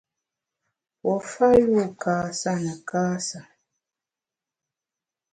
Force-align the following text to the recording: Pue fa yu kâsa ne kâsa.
Pue 0.99 1.15
fa 1.31 1.47
yu 1.73 1.81
kâsa 2.01 2.51
ne 2.63 2.73
kâsa. 2.89 3.39